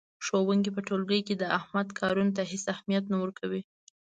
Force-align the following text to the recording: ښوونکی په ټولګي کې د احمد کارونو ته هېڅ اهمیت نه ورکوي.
ښوونکی 0.25 0.69
په 0.75 0.81
ټولګي 0.87 1.21
کې 1.27 1.35
د 1.37 1.43
احمد 1.57 1.87
کارونو 1.99 2.31
ته 2.37 2.43
هېڅ 2.51 2.63
اهمیت 2.73 3.03
نه 3.11 3.17
ورکوي. 3.23 3.61